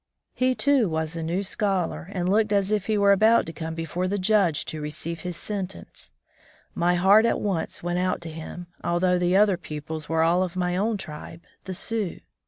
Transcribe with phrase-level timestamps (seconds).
[0.33, 3.75] He, too, was a new scholar, and looked as if he were about to come
[3.75, 6.11] before the judge to receive his sentence.
[6.73, 10.05] My heart at once went out to him, although the 41 From the Deep Woods
[10.05, 12.19] to Civilization other pupils were all of my own tribe, the Sioux.